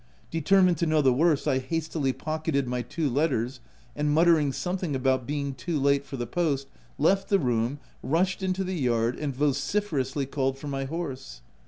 [0.31, 3.59] Determined to know the worst, I hastily pocketed my two letters,
[3.95, 6.65] and muttering something about being too late for the post,
[6.97, 11.41] left the room, rushed into the yard and vocife rously called for my horse.